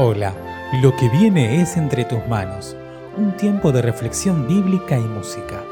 Hola, 0.00 0.32
lo 0.80 0.94
que 0.94 1.08
viene 1.08 1.60
es 1.60 1.76
entre 1.76 2.04
tus 2.04 2.24
manos, 2.28 2.76
un 3.16 3.36
tiempo 3.36 3.72
de 3.72 3.82
reflexión 3.82 4.46
bíblica 4.46 4.96
y 4.96 5.02
música. 5.02 5.64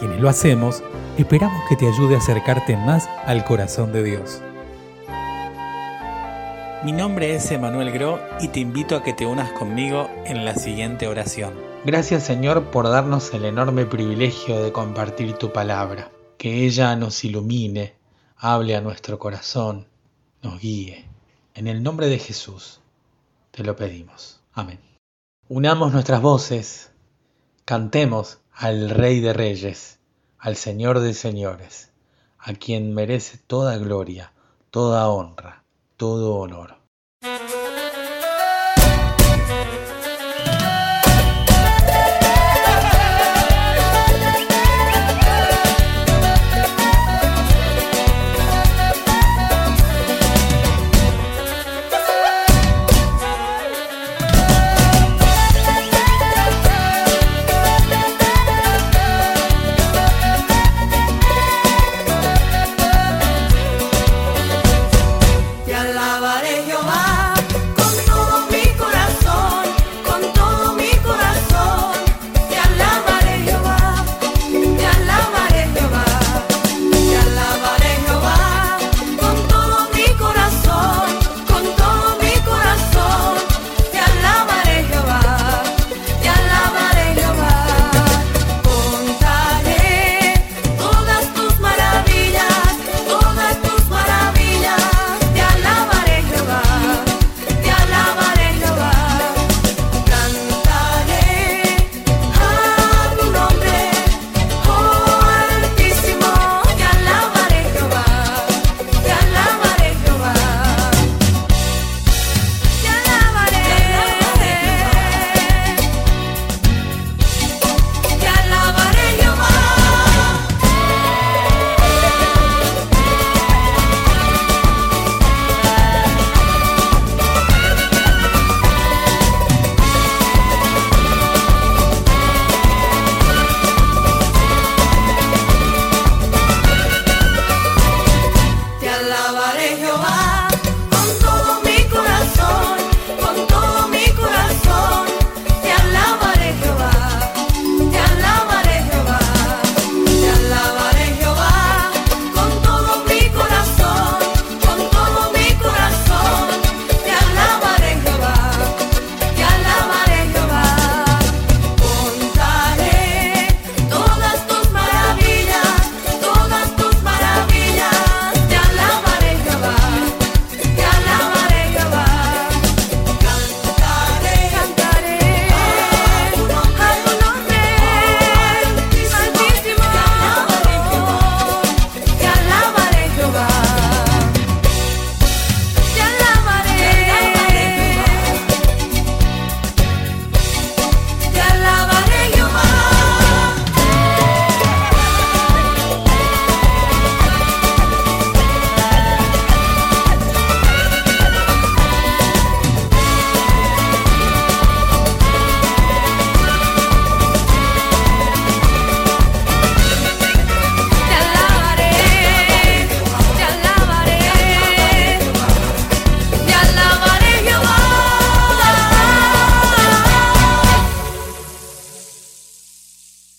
Quienes 0.00 0.20
lo 0.20 0.28
hacemos, 0.28 0.82
esperamos 1.16 1.62
que 1.68 1.76
te 1.76 1.86
ayude 1.86 2.16
a 2.16 2.18
acercarte 2.18 2.76
más 2.76 3.08
al 3.24 3.44
corazón 3.44 3.92
de 3.92 4.02
Dios. 4.02 4.42
Mi 6.82 6.90
nombre 6.90 7.36
es 7.36 7.52
Emanuel 7.52 7.92
Gro 7.92 8.18
y 8.40 8.48
te 8.48 8.58
invito 8.58 8.96
a 8.96 9.04
que 9.04 9.12
te 9.12 9.26
unas 9.26 9.52
conmigo 9.52 10.10
en 10.24 10.44
la 10.44 10.56
siguiente 10.56 11.06
oración. 11.06 11.54
Gracias 11.84 12.24
Señor 12.24 12.72
por 12.72 12.88
darnos 12.88 13.32
el 13.32 13.44
enorme 13.44 13.86
privilegio 13.86 14.60
de 14.60 14.72
compartir 14.72 15.34
tu 15.34 15.52
palabra. 15.52 16.10
Que 16.36 16.64
ella 16.64 16.96
nos 16.96 17.22
ilumine, 17.22 17.94
hable 18.36 18.74
a 18.74 18.80
nuestro 18.80 19.20
corazón, 19.20 19.86
nos 20.42 20.58
guíe. 20.58 21.04
En 21.54 21.68
el 21.68 21.84
nombre 21.84 22.08
de 22.08 22.18
Jesús 22.18 22.81
te 23.52 23.62
lo 23.62 23.76
pedimos. 23.76 24.40
Amén. 24.52 24.80
Unamos 25.48 25.92
nuestras 25.92 26.20
voces, 26.20 26.90
cantemos 27.64 28.40
al 28.52 28.90
Rey 28.90 29.20
de 29.20 29.32
Reyes, 29.32 30.00
al 30.38 30.56
Señor 30.56 31.00
de 31.00 31.14
Señores, 31.14 31.92
a 32.38 32.54
quien 32.54 32.94
merece 32.94 33.38
toda 33.38 33.76
gloria, 33.76 34.32
toda 34.70 35.08
honra, 35.08 35.64
todo 35.96 36.36
honor. 36.36 36.81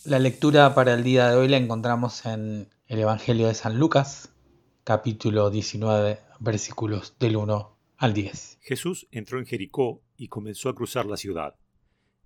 La 0.05 0.19
lectura 0.19 0.75
para 0.75 0.95
el 0.95 1.01
día 1.01 1.29
de 1.29 1.37
hoy 1.37 1.47
la 1.47 1.55
encontramos 1.55 2.25
en 2.25 2.67
el 2.87 2.99
Evangelio 2.99 3.47
de 3.47 3.53
San 3.53 3.79
Lucas, 3.79 4.35
capítulo 4.83 5.49
19, 5.49 6.19
versículos 6.41 7.15
del 7.19 7.37
1 7.37 7.77
al 7.95 8.13
10. 8.13 8.59
Jesús 8.61 9.07
entró 9.11 9.39
en 9.39 9.45
Jericó 9.45 10.01
y 10.17 10.27
comenzó 10.27 10.67
a 10.67 10.75
cruzar 10.75 11.05
la 11.05 11.15
ciudad. 11.15 11.55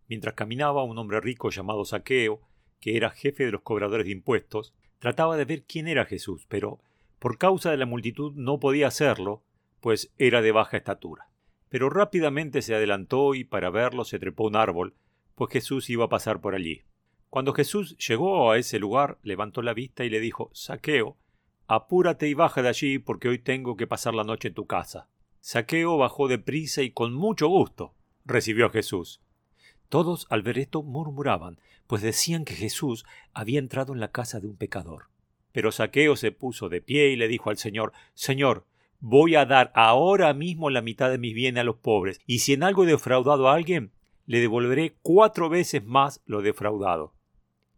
Mientras 0.07 0.33
caminaba 0.33 0.83
un 0.83 0.97
hombre 0.97 1.21
rico 1.21 1.51
llamado 1.51 1.85
Saqueo, 1.85 2.41
que 2.79 2.97
era 2.97 3.11
jefe 3.11 3.45
de 3.45 3.51
los 3.51 3.61
cobradores 3.61 4.07
de 4.07 4.13
impuestos, 4.13 4.73
trataba 4.97 5.37
de 5.37 5.45
ver 5.45 5.63
quién 5.63 5.87
era 5.87 6.05
Jesús, 6.05 6.47
pero 6.49 6.79
por 7.19 7.37
causa 7.37 7.69
de 7.69 7.77
la 7.77 7.85
multitud 7.85 8.33
no 8.33 8.59
podía 8.59 8.87
hacerlo, 8.87 9.43
pues 9.81 10.11
era 10.17 10.41
de 10.41 10.51
baja 10.51 10.77
estatura. 10.77 11.29
Pero 11.69 11.91
rápidamente 11.91 12.63
se 12.63 12.73
adelantó 12.73 13.35
y 13.35 13.43
para 13.43 13.69
verlo 13.69 14.03
se 14.03 14.17
trepó 14.17 14.47
un 14.47 14.55
árbol, 14.55 14.95
pues 15.35 15.51
Jesús 15.51 15.91
iba 15.91 16.05
a 16.05 16.09
pasar 16.09 16.41
por 16.41 16.55
allí. 16.55 16.81
Cuando 17.29 17.53
Jesús 17.53 17.97
llegó 17.97 18.51
a 18.51 18.57
ese 18.57 18.79
lugar, 18.79 19.17
levantó 19.21 19.61
la 19.61 19.73
vista 19.73 20.05
y 20.05 20.09
le 20.09 20.19
dijo, 20.19 20.49
Saqueo, 20.53 21.17
apúrate 21.67 22.27
y 22.29 22.33
baja 22.33 22.61
de 22.61 22.69
allí 22.69 22.99
porque 22.99 23.27
hoy 23.27 23.39
tengo 23.39 23.75
que 23.75 23.87
pasar 23.87 24.15
la 24.15 24.23
noche 24.23 24.47
en 24.47 24.53
tu 24.53 24.65
casa. 24.65 25.09
Saqueo 25.41 25.97
bajó 25.97 26.27
de 26.27 26.39
prisa 26.39 26.81
y 26.81 26.91
con 26.91 27.13
mucho 27.13 27.47
gusto 27.47 27.93
recibió 28.25 28.67
a 28.67 28.69
Jesús. 28.69 29.21
Todos 29.89 30.27
al 30.29 30.41
ver 30.41 30.59
esto 30.59 30.83
murmuraban, 30.83 31.59
pues 31.87 32.01
decían 32.01 32.45
que 32.45 32.53
Jesús 32.53 33.05
había 33.33 33.59
entrado 33.59 33.93
en 33.93 33.99
la 33.99 34.11
casa 34.11 34.39
de 34.39 34.47
un 34.47 34.57
pecador. 34.57 35.05
Pero 35.51 35.71
Saqueo 35.71 36.15
se 36.15 36.31
puso 36.31 36.69
de 36.69 36.81
pie 36.81 37.09
y 37.09 37.15
le 37.15 37.27
dijo 37.27 37.49
al 37.49 37.57
Señor, 37.57 37.93
Señor, 38.13 38.65
voy 38.99 39.35
a 39.35 39.45
dar 39.45 39.71
ahora 39.75 40.33
mismo 40.33 40.69
la 40.69 40.81
mitad 40.81 41.09
de 41.09 41.17
mis 41.17 41.33
bienes 41.33 41.61
a 41.61 41.63
los 41.63 41.77
pobres, 41.77 42.19
y 42.25 42.39
si 42.39 42.53
en 42.53 42.63
algo 42.63 42.83
he 42.83 42.87
defraudado 42.87 43.47
a 43.47 43.55
alguien, 43.55 43.91
le 44.25 44.39
devolveré 44.39 44.95
cuatro 45.01 45.49
veces 45.49 45.85
más 45.85 46.21
lo 46.25 46.41
defraudado. 46.41 47.13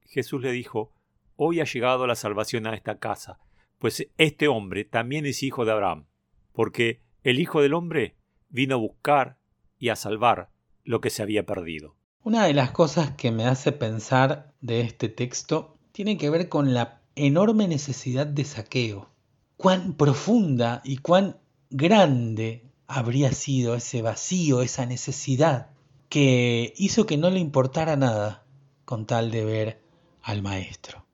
Jesús 0.10 0.42
le 0.42 0.52
dijo, 0.52 0.92
Hoy 1.36 1.62
ha 1.62 1.66
llegado 1.66 2.08
la 2.08 2.16
salvación 2.16 2.68
a 2.68 2.74
esta 2.74 2.98
casa, 2.98 3.40
pues 3.78 4.08
este 4.18 4.48
hombre 4.48 4.84
también 4.84 5.26
es 5.26 5.44
hijo 5.44 5.66
de 5.66 5.72
Abraham, 5.72 6.08
porque 6.52 7.02
el 7.24 7.40
Hijo 7.40 7.62
del 7.62 7.74
Hombre 7.74 8.16
vino 8.50 8.76
a 8.76 8.80
buscar 8.80 9.38
y 9.78 9.90
a 9.90 9.96
salvar 9.96 10.50
lo 10.84 11.00
que 11.00 11.10
se 11.10 11.22
había 11.22 11.46
perdido. 11.46 11.96
Una 12.24 12.46
de 12.46 12.54
las 12.54 12.72
cosas 12.72 13.12
que 13.12 13.32
me 13.32 13.46
hace 13.46 13.72
pensar 13.72 14.54
de 14.62 14.82
este 14.82 15.10
texto 15.10 15.78
tiene 15.92 16.18
que 16.18 16.30
ver 16.30 16.50
con 16.50 16.74
la 16.74 17.02
enorme 17.16 17.68
necesidad 17.68 18.26
de 18.26 18.46
saqueo. 18.46 19.10
Cuán 19.58 19.94
profunda 19.94 20.82
y 20.84 20.98
cuán 20.98 21.38
grande 21.70 22.66
habría 22.88 23.32
sido 23.32 23.76
ese 23.76 24.02
vacío, 24.02 24.62
esa 24.62 24.86
necesidad 24.86 25.70
que 26.10 26.74
hizo 26.78 27.06
que 27.06 27.18
no 27.18 27.30
le 27.30 27.40
importara 27.40 27.96
nada 27.96 28.46
con 28.86 29.06
tal 29.06 29.30
de 29.30 29.46
ver 29.46 29.89
al 30.30 30.44
maestro. 30.44 31.06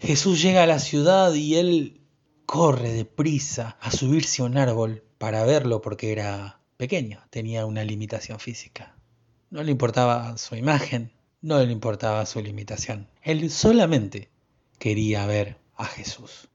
Jesús 0.00 0.42
llega 0.42 0.64
a 0.64 0.66
la 0.66 0.80
ciudad 0.80 1.32
y 1.32 1.54
él 1.54 2.00
corre 2.44 2.92
deprisa 2.92 3.78
a 3.80 3.92
subirse 3.92 4.42
a 4.42 4.46
un 4.46 4.58
árbol 4.58 5.04
para 5.16 5.44
verlo 5.44 5.80
porque 5.80 6.10
era 6.10 6.60
pequeño, 6.76 7.22
tenía 7.30 7.66
una 7.66 7.84
limitación 7.84 8.40
física. 8.40 8.96
No 9.50 9.62
le 9.62 9.70
importaba 9.70 10.36
su 10.38 10.56
imagen, 10.56 11.12
no 11.40 11.62
le 11.62 11.70
importaba 11.70 12.26
su 12.26 12.40
limitación. 12.40 13.08
Él 13.22 13.48
solamente 13.48 14.28
quería 14.80 15.24
ver 15.26 15.56
a 15.76 15.84
Jesús. 15.84 16.48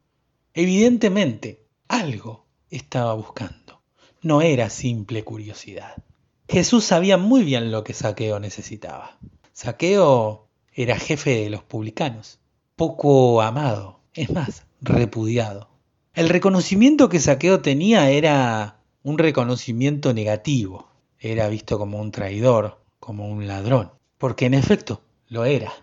Evidentemente, 0.53 1.63
algo 1.87 2.45
estaba 2.69 3.13
buscando. 3.13 3.81
No 4.21 4.41
era 4.41 4.69
simple 4.69 5.23
curiosidad. 5.23 6.03
Jesús 6.49 6.83
sabía 6.83 7.17
muy 7.17 7.43
bien 7.43 7.71
lo 7.71 7.85
que 7.85 7.93
Saqueo 7.93 8.41
necesitaba. 8.41 9.17
Saqueo 9.53 10.48
era 10.81 10.97
jefe 10.97 11.31
de 11.41 11.49
los 11.49 11.61
publicanos, 11.61 12.39
poco 12.77 13.41
amado, 13.41 13.99
es 14.13 14.29
más, 14.29 14.65
repudiado. 14.79 15.67
El 16.13 16.29
reconocimiento 16.29 17.09
que 17.09 17.19
Saqueo 17.19 17.59
tenía 17.59 18.09
era 18.11 18.79
un 19.03 19.17
reconocimiento 19.17 20.13
negativo, 20.13 20.87
era 21.19 21.49
visto 21.49 21.77
como 21.77 21.99
un 21.99 22.11
traidor, 22.11 22.81
como 23.01 23.27
un 23.27 23.45
ladrón, 23.45 23.91
porque 24.17 24.45
en 24.45 24.53
efecto 24.53 25.01
lo 25.27 25.43
era. 25.43 25.73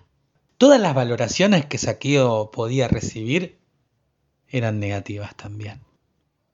Todas 0.56 0.80
las 0.80 0.94
valoraciones 0.94 1.66
que 1.66 1.76
Saqueo 1.76 2.50
podía 2.50 2.88
recibir 2.88 3.58
eran 4.48 4.80
negativas 4.80 5.36
también, 5.36 5.82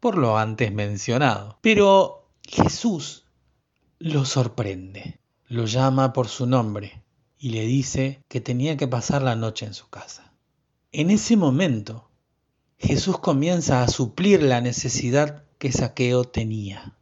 por 0.00 0.18
lo 0.18 0.36
antes 0.36 0.72
mencionado. 0.72 1.58
Pero 1.60 2.28
Jesús 2.42 3.24
lo 4.00 4.24
sorprende, 4.24 5.20
lo 5.46 5.66
llama 5.66 6.12
por 6.12 6.26
su 6.26 6.46
nombre, 6.46 7.04
y 7.42 7.50
le 7.50 7.66
dice 7.66 8.22
que 8.28 8.40
tenía 8.40 8.76
que 8.76 8.86
pasar 8.86 9.20
la 9.20 9.34
noche 9.34 9.66
en 9.66 9.74
su 9.74 9.88
casa. 9.88 10.32
En 10.92 11.10
ese 11.10 11.36
momento, 11.36 12.08
Jesús 12.78 13.18
comienza 13.18 13.82
a 13.82 13.88
suplir 13.88 14.44
la 14.44 14.60
necesidad 14.60 15.42
que 15.58 15.72
Saqueo 15.72 16.22
tenía. 16.22 16.96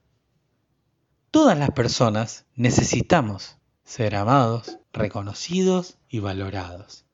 Todas 1.30 1.58
las 1.58 1.72
personas 1.72 2.46
necesitamos 2.54 3.58
ser 3.84 4.14
amados, 4.14 4.78
reconocidos 4.94 5.98
y 6.08 6.20
valorados. 6.20 7.04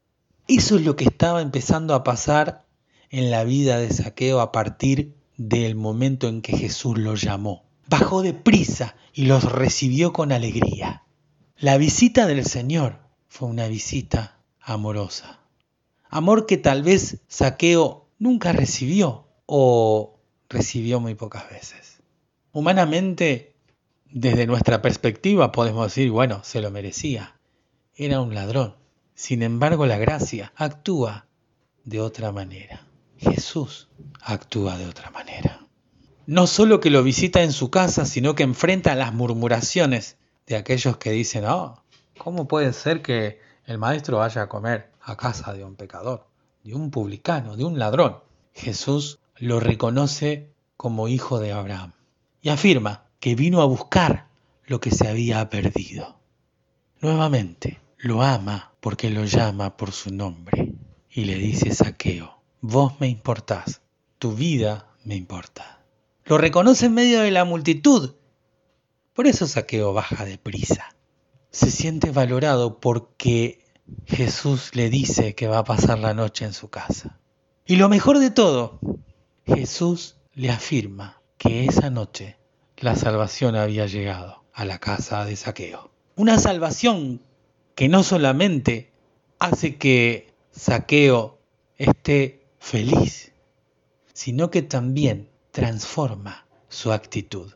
Eso 0.46 0.76
es 0.76 0.84
lo 0.84 0.94
que 0.94 1.06
estaba 1.06 1.42
empezando 1.42 1.94
a 1.94 2.04
pasar 2.04 2.64
en 3.10 3.32
la 3.32 3.42
vida 3.42 3.78
de 3.78 3.92
Saqueo 3.92 4.38
a 4.38 4.52
partir 4.52 5.16
del 5.36 5.74
momento 5.74 6.28
en 6.28 6.42
que 6.42 6.56
Jesús 6.56 6.96
lo 6.96 7.16
llamó. 7.16 7.64
Bajó 7.88 8.22
de 8.22 8.34
prisa 8.34 8.94
y 9.12 9.24
los 9.24 9.50
recibió 9.50 10.12
con 10.12 10.30
alegría. 10.30 11.02
La 11.58 11.76
visita 11.76 12.28
del 12.28 12.44
Señor 12.44 13.05
fue 13.28 13.48
una 13.48 13.68
visita 13.68 14.38
amorosa. 14.60 15.40
Amor 16.08 16.46
que 16.46 16.56
tal 16.56 16.82
vez 16.82 17.18
Saqueo 17.28 18.08
nunca 18.18 18.52
recibió 18.52 19.26
o 19.46 20.18
recibió 20.48 21.00
muy 21.00 21.14
pocas 21.14 21.48
veces. 21.50 22.00
Humanamente, 22.52 23.54
desde 24.10 24.46
nuestra 24.46 24.80
perspectiva 24.80 25.52
podemos 25.52 25.86
decir, 25.86 26.10
bueno, 26.10 26.42
se 26.44 26.60
lo 26.60 26.70
merecía. 26.70 27.38
Era 27.94 28.20
un 28.20 28.34
ladrón. 28.34 28.76
Sin 29.14 29.42
embargo, 29.42 29.86
la 29.86 29.98
gracia 29.98 30.52
actúa 30.56 31.26
de 31.84 32.00
otra 32.00 32.32
manera. 32.32 32.86
Jesús 33.18 33.88
actúa 34.20 34.76
de 34.76 34.86
otra 34.86 35.10
manera. 35.10 35.66
No 36.26 36.46
solo 36.46 36.80
que 36.80 36.90
lo 36.90 37.02
visita 37.02 37.42
en 37.42 37.52
su 37.52 37.70
casa, 37.70 38.04
sino 38.04 38.34
que 38.34 38.42
enfrenta 38.42 38.94
las 38.94 39.14
murmuraciones 39.14 40.16
de 40.46 40.56
aquellos 40.56 40.96
que 40.96 41.10
dicen, 41.10 41.44
oh, 41.44 41.84
¿Cómo 42.18 42.48
puede 42.48 42.72
ser 42.72 43.02
que 43.02 43.40
el 43.66 43.78
maestro 43.78 44.18
vaya 44.18 44.42
a 44.42 44.48
comer 44.48 44.90
a 45.02 45.16
casa 45.16 45.52
de 45.52 45.64
un 45.64 45.76
pecador, 45.76 46.26
de 46.64 46.74
un 46.74 46.90
publicano, 46.90 47.56
de 47.56 47.64
un 47.64 47.78
ladrón? 47.78 48.18
Jesús 48.54 49.20
lo 49.36 49.60
reconoce 49.60 50.50
como 50.76 51.08
hijo 51.08 51.38
de 51.38 51.52
Abraham 51.52 51.92
y 52.40 52.48
afirma 52.48 53.04
que 53.20 53.34
vino 53.34 53.60
a 53.60 53.66
buscar 53.66 54.28
lo 54.64 54.80
que 54.80 54.90
se 54.90 55.08
había 55.08 55.48
perdido. 55.50 56.18
Nuevamente, 57.00 57.80
lo 57.98 58.22
ama 58.22 58.72
porque 58.80 59.10
lo 59.10 59.24
llama 59.24 59.76
por 59.76 59.92
su 59.92 60.12
nombre 60.12 60.72
y 61.10 61.24
le 61.24 61.34
dice 61.34 61.74
Saqueo, 61.74 62.40
vos 62.60 62.94
me 62.98 63.08
importás, 63.08 63.82
tu 64.18 64.32
vida 64.32 64.88
me 65.04 65.16
importa. 65.16 65.84
Lo 66.24 66.38
reconoce 66.38 66.86
en 66.86 66.94
medio 66.94 67.20
de 67.20 67.30
la 67.30 67.44
multitud. 67.44 68.14
Por 69.12 69.26
eso 69.26 69.46
Saqueo 69.46 69.92
baja 69.92 70.24
deprisa 70.24 70.95
se 71.56 71.70
siente 71.70 72.10
valorado 72.10 72.80
porque 72.80 73.64
Jesús 74.04 74.72
le 74.74 74.90
dice 74.90 75.34
que 75.34 75.46
va 75.46 75.60
a 75.60 75.64
pasar 75.64 75.98
la 75.98 76.12
noche 76.12 76.44
en 76.44 76.52
su 76.52 76.68
casa. 76.68 77.18
Y 77.64 77.76
lo 77.76 77.88
mejor 77.88 78.18
de 78.18 78.30
todo, 78.30 78.78
Jesús 79.46 80.16
le 80.34 80.50
afirma 80.50 81.22
que 81.38 81.64
esa 81.64 81.88
noche 81.88 82.36
la 82.76 82.94
salvación 82.94 83.56
había 83.56 83.86
llegado 83.86 84.44
a 84.52 84.66
la 84.66 84.78
casa 84.80 85.24
de 85.24 85.34
Saqueo. 85.34 85.90
Una 86.14 86.38
salvación 86.38 87.22
que 87.74 87.88
no 87.88 88.02
solamente 88.02 88.92
hace 89.38 89.76
que 89.76 90.34
Saqueo 90.50 91.38
esté 91.78 92.46
feliz, 92.58 93.32
sino 94.12 94.50
que 94.50 94.60
también 94.60 95.30
transforma 95.52 96.46
su 96.68 96.92
actitud 96.92 97.55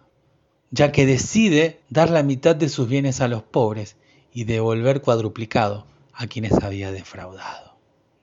ya 0.70 0.93
que 0.93 1.06
decide 1.06 1.81
dar 1.88 2.11
la 2.11 2.22
mitad 2.22 2.55
de 2.55 2.69
sus 2.69 2.88
bienes 2.88 3.20
a 3.20 3.28
los 3.28 3.43
pobres 3.43 3.96
y 4.32 4.44
devolver 4.44 5.02
cuadruplicado 5.02 5.87
a 6.12 6.26
quienes 6.26 6.52
había 6.62 6.93
defraudado. 6.93 7.76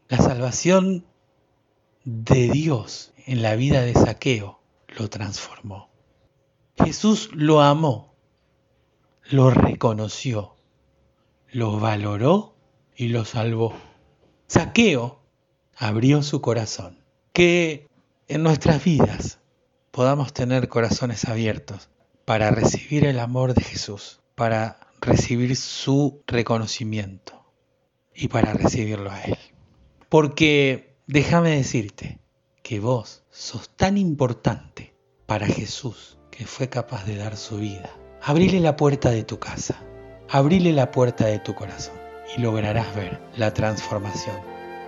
La 0.08 0.18
salvación 0.18 1.06
de 2.06 2.50
Dios 2.50 3.12
en 3.26 3.42
la 3.42 3.56
vida 3.56 3.82
de 3.82 3.94
Saqueo 3.94 4.60
lo 4.88 5.10
transformó. 5.10 5.90
Jesús 6.78 7.30
lo 7.34 7.62
amó, 7.62 8.14
lo 9.30 9.50
reconoció, 9.50 10.56
lo 11.52 11.80
valoró 11.80 12.56
y 12.96 13.10
lo 13.10 13.26
salvó. 13.26 13.74
Saqueo 14.48 15.20
abrió 15.76 16.24
su 16.24 16.42
corazón. 16.42 17.04
Que 17.34 17.88
en 18.28 18.42
nuestras 18.42 18.84
vidas 18.84 19.40
podamos 19.92 20.34
tener 20.34 20.70
corazones 20.70 21.26
abiertos 21.26 21.90
para 22.28 22.52
recibir 22.52 23.06
el 23.06 23.22
amor 23.22 23.54
de 23.54 23.64
Jesús, 23.64 24.20
para 24.36 24.82
recibir 25.00 25.56
su 25.56 26.24
reconocimiento 26.28 27.46
y 28.14 28.28
para 28.28 28.52
recibirlo 28.52 29.10
a 29.10 29.22
Él. 29.22 29.38
Porque 30.10 30.98
déjame 31.08 31.52
decirte 31.52 32.20
que 32.64 32.82
vos 32.82 33.24
sos 33.30 33.70
tan 33.78 33.98
importante 33.98 34.94
para 35.26 35.48
Jesús 35.48 36.18
que 36.30 36.46
fue 36.46 36.68
capaz 36.68 37.06
de 37.06 37.16
dar 37.16 37.38
su 37.38 37.60
vida. 37.60 37.90
Abrile 38.22 38.60
la 38.60 38.76
puerta 38.76 39.10
de 39.10 39.24
tu 39.24 39.40
casa, 39.40 39.82
abrile 40.28 40.74
la 40.74 40.92
puerta 40.92 41.28
de 41.28 41.40
tu 41.40 41.56
corazón 41.56 41.96
y 42.36 42.42
lograrás 42.42 42.94
ver 42.94 43.22
la 43.38 43.54
transformación 43.54 44.36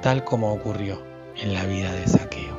tal 0.01 0.25
como 0.25 0.51
ocurrió 0.51 1.01
en 1.37 1.53
la 1.53 1.63
vida 1.63 1.93
de 1.93 2.05
Saqueo. 2.05 2.58